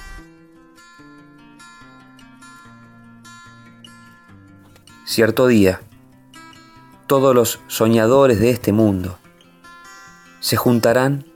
[5.05, 5.83] Cierto día,
[7.07, 9.19] todos los soñadores de este mundo
[10.41, 11.27] se juntarán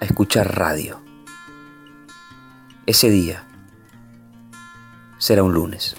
[0.00, 1.00] a escuchar radio.
[2.86, 3.46] Ese día
[5.18, 5.94] será un lunes.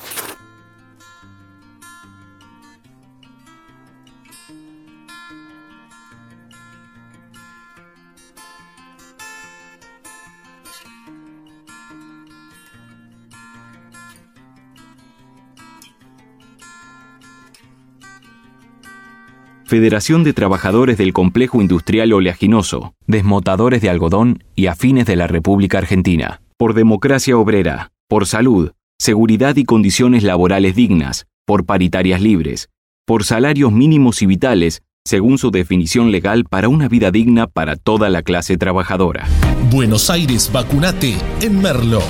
[19.72, 25.78] Federación de Trabajadores del Complejo Industrial Oleaginoso, Desmotadores de Algodón y Afines de la República
[25.78, 26.42] Argentina.
[26.58, 32.68] Por democracia obrera, por salud, seguridad y condiciones laborales dignas, por paritarias libres,
[33.06, 38.10] por salarios mínimos y vitales, según su definición legal para una vida digna para toda
[38.10, 39.26] la clase trabajadora.
[39.72, 42.02] Buenos Aires Vacunate en Merlo.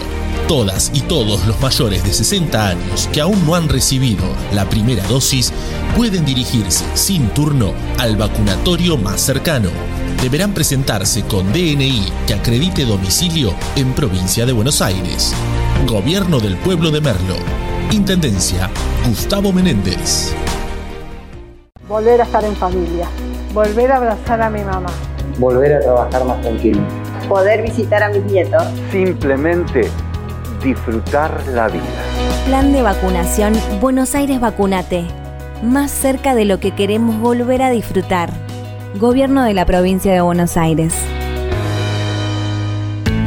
[0.51, 5.01] Todas y todos los mayores de 60 años que aún no han recibido la primera
[5.07, 5.53] dosis
[5.95, 9.69] pueden dirigirse sin turno al vacunatorio más cercano.
[10.21, 15.33] Deberán presentarse con DNI que acredite domicilio en provincia de Buenos Aires.
[15.87, 17.35] Gobierno del pueblo de Merlo.
[17.89, 18.69] Intendencia
[19.07, 20.35] Gustavo Menéndez.
[21.87, 23.07] Volver a estar en familia.
[23.53, 24.91] Volver a abrazar a mi mamá.
[25.37, 26.81] Volver a trabajar más tranquilo.
[27.29, 28.63] Poder visitar a mis nietos.
[28.91, 29.89] Simplemente
[30.61, 31.83] disfrutar la vida.
[32.45, 35.05] Plan de vacunación Buenos Aires Vacunate.
[35.63, 38.29] Más cerca de lo que queremos volver a disfrutar.
[38.99, 40.93] Gobierno de la provincia de Buenos Aires.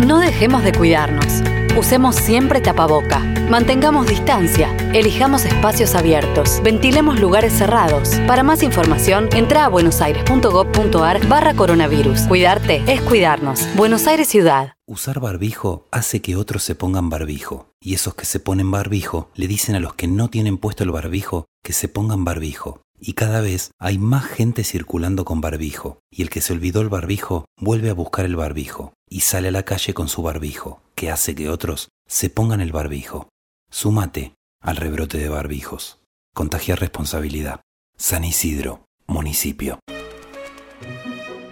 [0.06, 1.42] No dejemos de cuidarnos.
[1.76, 3.18] Usemos siempre tapaboca.
[3.50, 4.72] Mantengamos distancia.
[4.94, 6.60] Elijamos espacios abiertos.
[6.62, 8.10] Ventilemos lugares cerrados.
[8.28, 12.22] Para más información, entra a buenosaires.gov.ar barra coronavirus.
[12.28, 13.66] Cuidarte es cuidarnos.
[13.74, 14.74] Buenos Aires Ciudad.
[14.86, 17.72] Usar barbijo hace que otros se pongan barbijo.
[17.80, 20.92] Y esos que se ponen barbijo le dicen a los que no tienen puesto el
[20.92, 22.82] barbijo que se pongan barbijo.
[23.06, 26.00] Y cada vez hay más gente circulando con barbijo.
[26.10, 28.94] Y el que se olvidó el barbijo vuelve a buscar el barbijo.
[29.10, 32.72] Y sale a la calle con su barbijo, que hace que otros se pongan el
[32.72, 33.28] barbijo.
[33.70, 34.32] Súmate
[34.62, 35.98] al rebrote de barbijos.
[36.34, 37.60] Contagia responsabilidad.
[37.98, 39.80] San Isidro, municipio.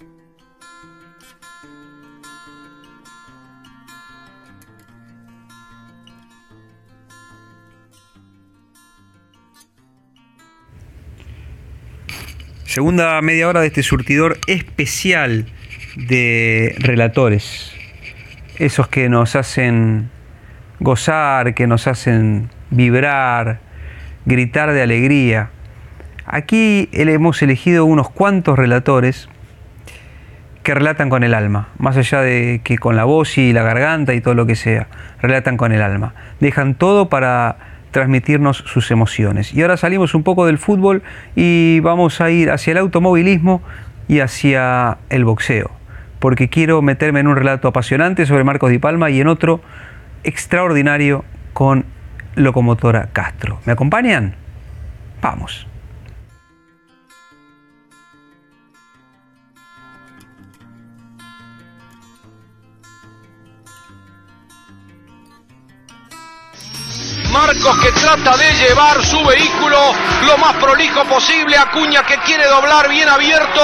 [12.78, 15.48] Segunda media hora de este surtidor especial
[15.96, 17.72] de relatores.
[18.60, 20.12] Esos que nos hacen
[20.80, 23.60] gozar, que nos hacen vibrar,
[24.26, 25.50] gritar de alegría.
[26.26, 29.30] Aquí hemos elegido unos cuantos relatores
[30.64, 34.14] que relatan con el alma, más allá de que con la voz y la garganta
[34.14, 34.88] y todo lo que sea,
[35.22, 36.14] relatan con el alma.
[36.42, 37.56] Dejan todo para
[37.92, 39.54] transmitirnos sus emociones.
[39.54, 41.04] Y ahora salimos un poco del fútbol
[41.36, 43.62] y vamos a ir hacia el automovilismo
[44.10, 45.72] y hacia el boxeo,
[46.20, 49.62] porque quiero meterme en un relato apasionante sobre Marcos Di Palma y en otro
[50.24, 51.86] extraordinario con
[52.38, 53.60] Locomotora Castro.
[53.66, 54.36] ¿Me acompañan?
[55.22, 55.66] Vamos.
[67.32, 69.78] Marcos que trata de llevar su vehículo
[70.28, 71.58] lo más prolijo posible.
[71.58, 73.62] Acuña que quiere doblar bien abierto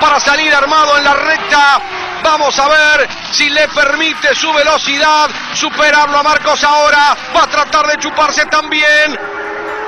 [0.00, 1.80] para salir armado en la recta.
[2.26, 7.16] Vamos a ver si le permite su velocidad superarlo a Marcos ahora.
[7.34, 9.16] Va a tratar de chuparse también.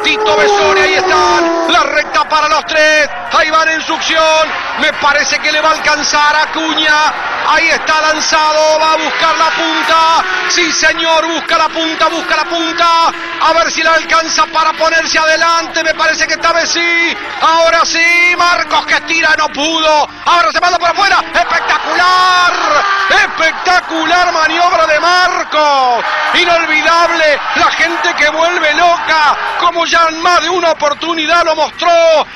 [0.03, 1.72] Tito Besone, ahí están.
[1.72, 3.09] La recta para los tres.
[3.32, 4.49] Ahí van en succión.
[4.80, 7.12] Me parece que le va a alcanzar a Cuña.
[7.49, 8.78] Ahí está lanzado.
[8.78, 10.24] Va a buscar la punta.
[10.49, 11.26] Sí, señor.
[11.26, 12.09] Busca la punta.
[12.09, 12.86] Busca la punta.
[13.40, 15.82] A ver si la alcanza para ponerse adelante.
[15.82, 17.16] Me parece que esta vez sí.
[17.40, 18.34] Ahora sí.
[18.36, 19.34] Marcos que tira.
[19.36, 20.09] No pudo.
[20.24, 21.22] Ahora se manda por afuera.
[21.34, 22.53] Espectacular.
[23.11, 26.05] Espectacular maniobra de Marcos.
[26.34, 27.40] Inolvidable.
[27.57, 29.36] La gente que vuelve loca.
[29.59, 31.91] Como ya en más de una oportunidad lo mostró.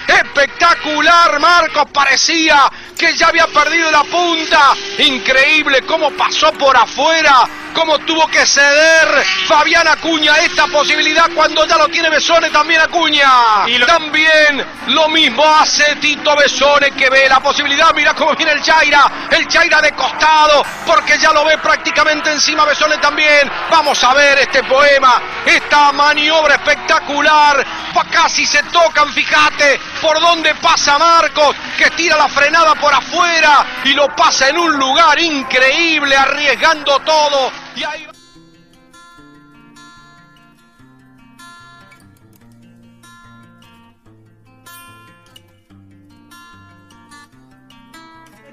[0.06, 1.38] Espectacular.
[1.38, 4.74] Marcos parecía que ya había perdido la punta.
[4.98, 11.76] Increíble cómo pasó por afuera, cómo tuvo que ceder Fabián Acuña esta posibilidad cuando ya
[11.78, 13.66] lo tiene Besone también Acuña.
[13.66, 17.92] Y también lo mismo hace Tito Besone que ve la posibilidad.
[17.94, 22.64] Mira cómo viene el Chaira, el Chaira de costado, porque ya lo ve prácticamente encima
[22.64, 23.50] Besone también.
[23.70, 27.66] Vamos a ver este poema, esta maniobra espectacular lugar.
[28.10, 33.94] Casi se tocan, fíjate por dónde pasa Marcos, que tira la frenada por afuera y
[33.94, 37.50] lo pasa en un lugar increíble, arriesgando todo.
[37.74, 38.04] Y ahí...
[38.04, 38.12] va.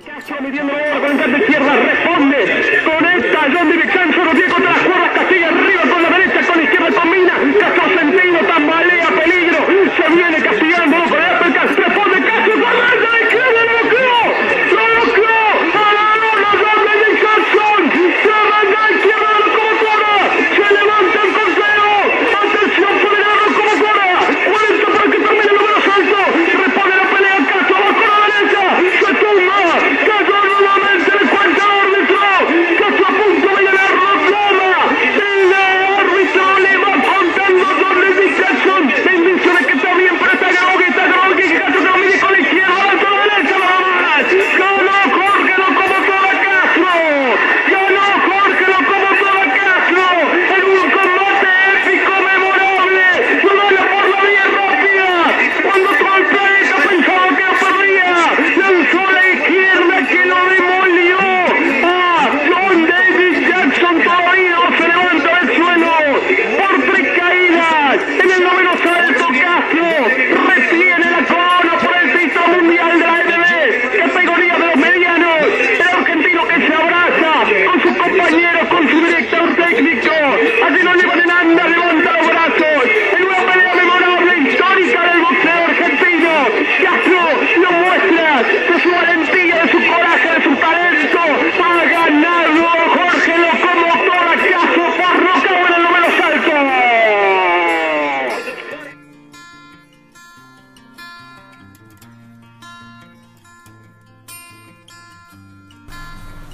[0.06, 4.50] Castro midiendo la con el de izquierda, responde con el tallón de Vicenzo, lo tiene
[4.54, 4.80] contra la
[10.02, 11.29] se viene castigando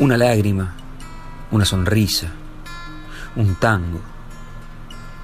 [0.05, 0.71] Una lágrima,
[1.49, 2.27] una sonrisa,
[3.35, 3.99] un tango,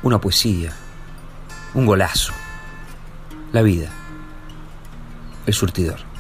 [0.01, 0.73] una poesía,
[1.75, 2.33] un golazo.
[3.51, 3.91] La vida.
[5.45, 6.10] El surtidor.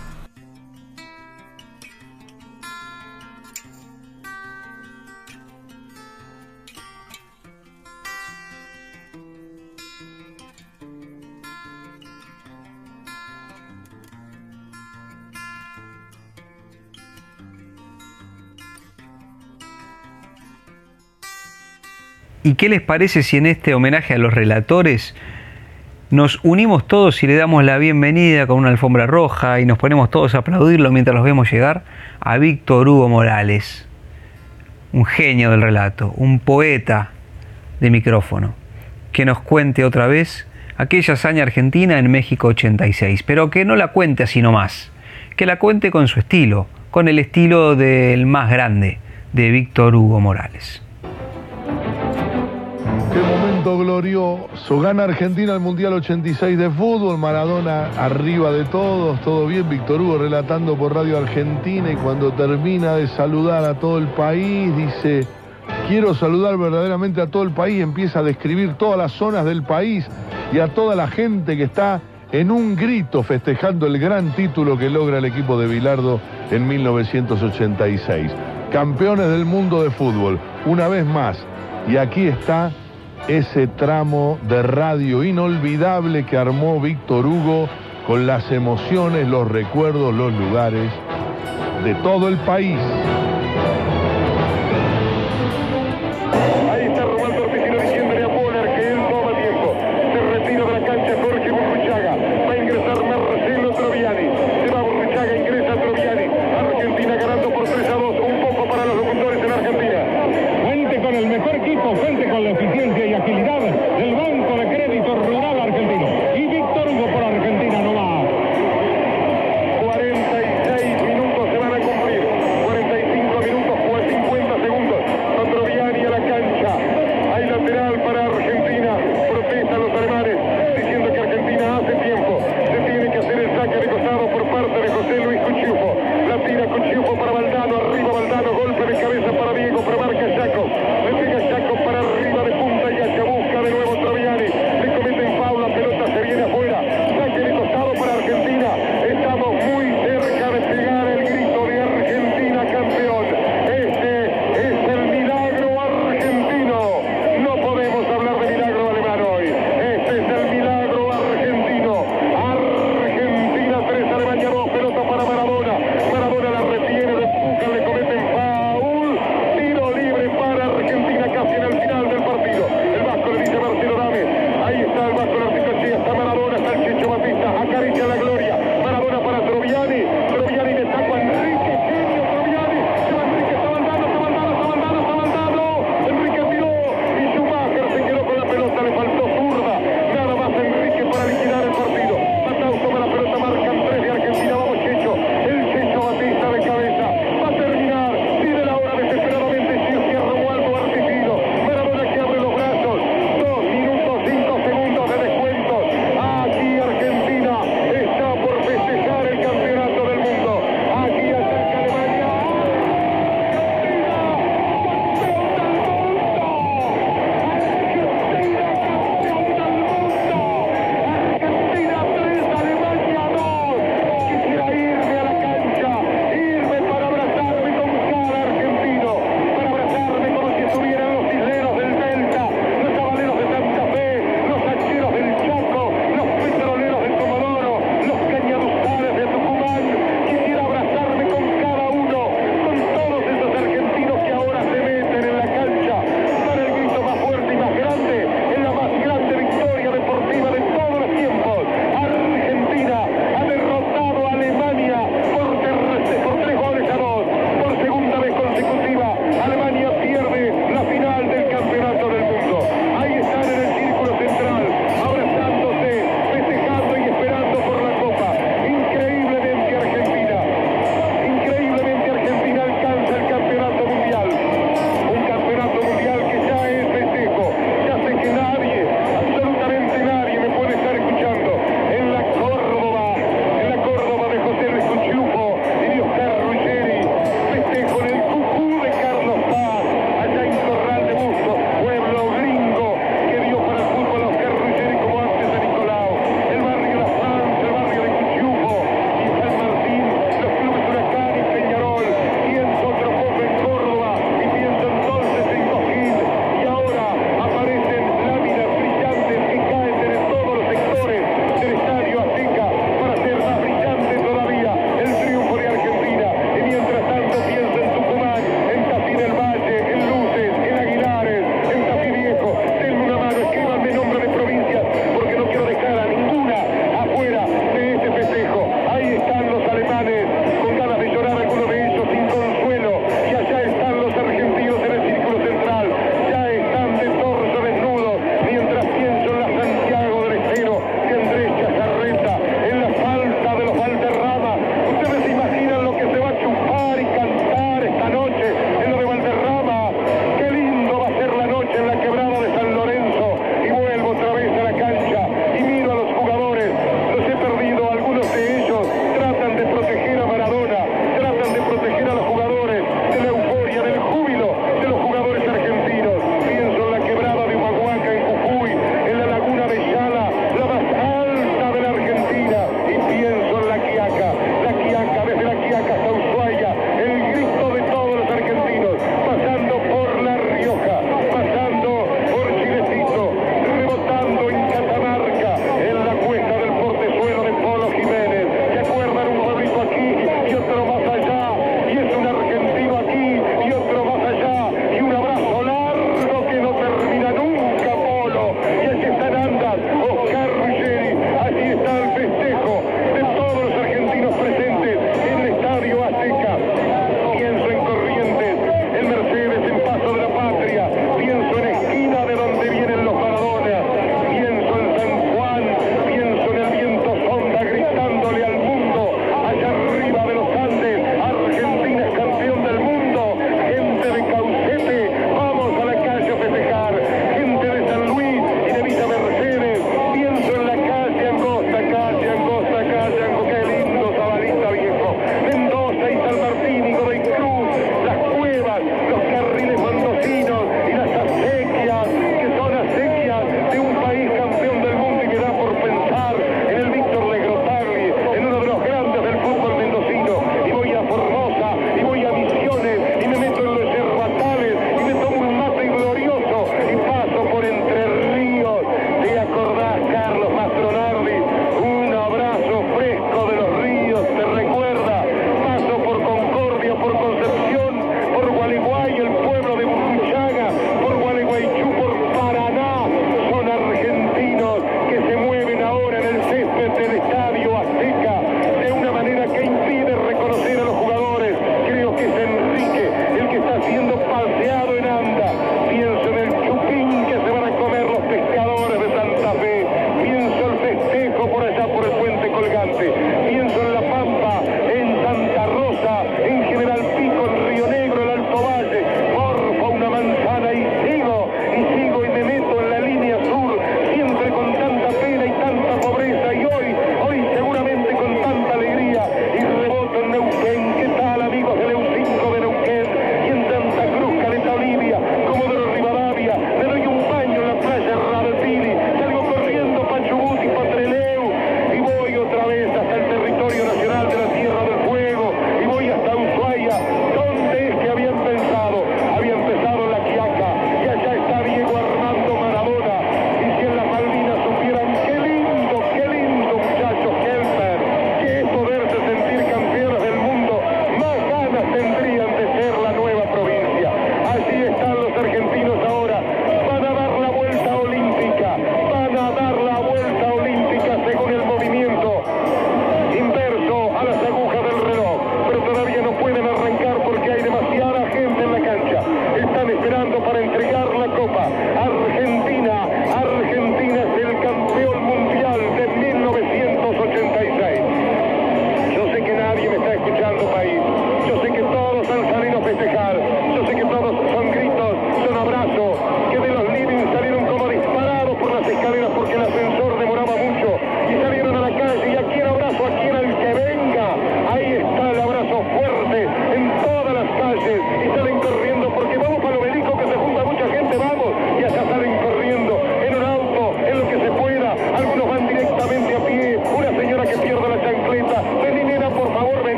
[22.43, 25.13] ¿Y qué les parece si en este homenaje a los relatores
[26.09, 30.09] nos unimos todos y le damos la bienvenida con una alfombra roja y nos ponemos
[30.09, 31.83] todos a aplaudirlo mientras los vemos llegar
[32.19, 33.87] a Víctor Hugo Morales,
[34.91, 37.11] un genio del relato, un poeta
[37.79, 38.55] de micrófono,
[39.11, 43.89] que nos cuente otra vez aquella hazaña argentina en México 86, pero que no la
[43.89, 44.91] cuente así nomás,
[45.37, 48.97] que la cuente con su estilo, con el estilo del más grande,
[49.31, 50.81] de Víctor Hugo Morales.
[54.01, 54.79] Glorioso.
[54.79, 57.19] Gana Argentina el Mundial 86 de fútbol.
[57.19, 59.21] Maradona arriba de todos.
[59.21, 59.69] Todo bien.
[59.69, 61.91] Víctor Hugo relatando por Radio Argentina.
[61.91, 65.27] Y cuando termina de saludar a todo el país, dice:
[65.87, 67.81] Quiero saludar verdaderamente a todo el país.
[67.81, 70.07] Empieza a describir todas las zonas del país
[70.51, 74.89] y a toda la gente que está en un grito festejando el gran título que
[74.89, 78.31] logra el equipo de Bilardo en 1986.
[78.71, 80.39] Campeones del mundo de fútbol.
[80.65, 81.37] Una vez más.
[81.87, 82.71] Y aquí está
[83.27, 87.69] ese tramo de radio inolvidable que armó Víctor Hugo
[88.07, 90.91] con las emociones, los recuerdos, los lugares
[91.83, 92.79] de todo el país.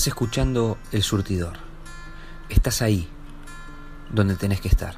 [0.00, 1.58] Estás escuchando El Surtidor.
[2.48, 3.06] Estás ahí,
[4.08, 4.94] donde tenés que estar.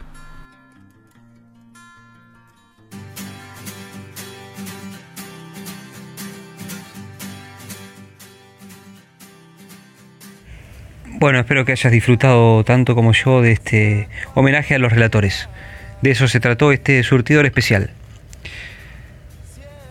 [11.07, 15.48] Bueno, espero que hayas disfrutado tanto como yo de este homenaje a los relatores.
[16.00, 17.90] De eso se trató este surtidor especial.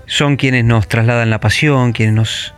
[0.05, 2.53] Son quienes nos trasladan la pasión, quienes nos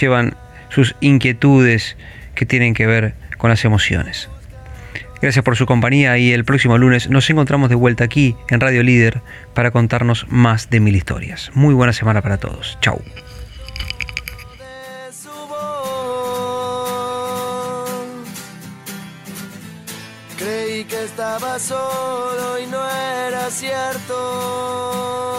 [0.00, 0.38] llevan
[0.68, 1.96] sus inquietudes
[2.34, 4.28] que tienen que ver con las emociones.
[5.20, 8.84] Gracias por su compañía y el próximo lunes nos encontramos de vuelta aquí en Radio
[8.84, 9.20] Líder
[9.52, 11.50] para contarnos más de mil historias.
[11.54, 12.78] Muy buena semana para todos.
[12.80, 13.02] Chau.
[20.38, 25.37] Creí que estaba solo y no era cierto.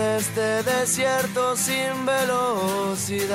[0.00, 3.30] este desierto sin velocidad.